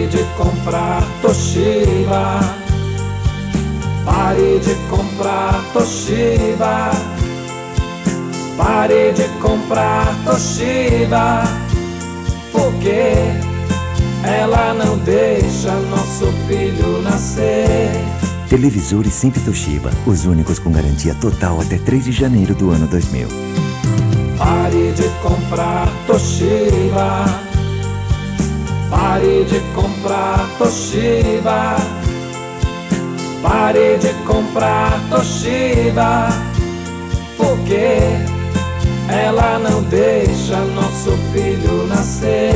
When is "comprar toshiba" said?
0.34-2.40, 4.88-6.90, 9.42-11.42, 25.22-26.59, 29.74-31.76, 34.24-36.28